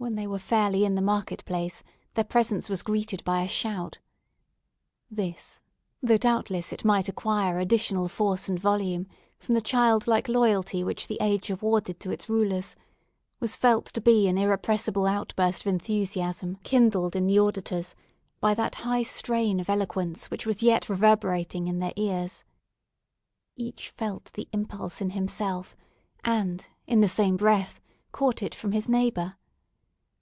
[0.00, 1.82] When they were fairly in the market place,
[2.14, 3.98] their presence was greeted by a shout.
[5.10, 9.08] This—though doubtless it might acquire additional force and volume
[9.40, 14.28] from the child like loyalty which the age awarded to its rulers—was felt to be
[14.28, 17.96] an irrepressible outburst of enthusiasm kindled in the auditors
[18.38, 22.44] by that high strain of eloquence which was yet reverberating in their ears.
[23.56, 25.76] Each felt the impulse in himself,
[26.24, 27.80] and in the same breath,
[28.12, 29.34] caught it from his neighbour.